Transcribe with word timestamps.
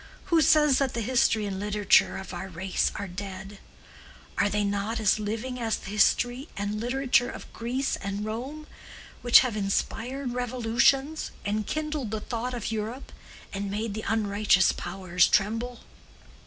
Who 0.33 0.41
says 0.41 0.79
that 0.79 0.95
the 0.95 1.01
history 1.01 1.45
and 1.45 1.59
literature 1.59 2.17
of 2.17 2.33
our 2.33 2.47
race 2.49 2.91
are 2.95 3.07
dead? 3.07 3.59
Are 4.39 4.49
they 4.49 4.63
not 4.63 4.99
as 4.99 5.19
living 5.19 5.59
as 5.59 5.77
the 5.77 5.91
history 5.91 6.49
and 6.57 6.79
literature 6.81 7.29
of 7.29 7.53
Greece 7.53 7.97
and 7.97 8.25
Rome, 8.25 8.65
which 9.21 9.41
have 9.41 9.55
inspired 9.55 10.33
revolutions, 10.33 11.29
enkindled 11.45 12.09
the 12.09 12.19
thought 12.19 12.55
of 12.55 12.71
Europe, 12.71 13.11
and 13.53 13.69
made 13.69 13.93
the 13.93 14.03
unrighteous 14.07 14.71
powers 14.71 15.27
tremble? 15.27 15.81